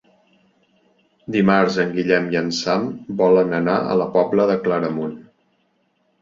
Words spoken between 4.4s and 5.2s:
de Claramunt.